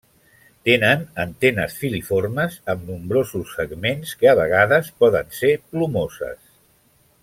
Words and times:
Tenen 0.69 1.03
antenes 1.23 1.75
filiformes 1.81 2.57
amb 2.75 2.89
nombrosos 2.93 3.53
segments, 3.61 4.17
que 4.23 4.33
a 4.35 4.37
vegades 4.43 4.93
poden 5.05 5.31
ser 5.41 5.57
plomoses. 5.71 6.47